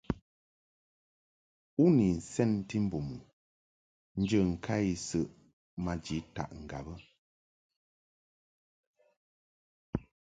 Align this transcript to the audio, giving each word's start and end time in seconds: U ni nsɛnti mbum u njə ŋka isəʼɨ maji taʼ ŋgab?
U 1.83 1.85
ni 1.95 2.07
nsɛnti 2.17 2.77
mbum 2.85 3.07
u 3.21 3.23
njə 4.21 4.39
ŋka 4.51 4.75
isəʼɨ 4.93 5.21
maji 5.83 6.17
taʼ 6.35 6.49
ŋgab? 6.61 6.87